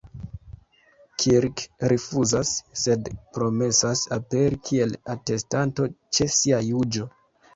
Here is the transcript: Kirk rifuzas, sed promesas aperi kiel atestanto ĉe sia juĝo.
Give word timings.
Kirk 1.23 1.61
rifuzas, 1.93 2.53
sed 2.83 3.11
promesas 3.37 4.01
aperi 4.17 4.59
kiel 4.69 4.97
atestanto 5.15 5.87
ĉe 6.19 6.27
sia 6.37 6.63
juĝo. 6.69 7.07